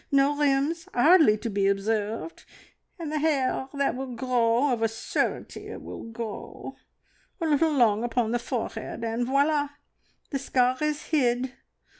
[0.11, 2.45] No rims hardly to be observed!
[2.97, 6.75] And the hair that will grow of a surety it will grow.
[7.39, 9.69] A little long upon the forehead, and voila!
[10.31, 11.53] The scar is hid.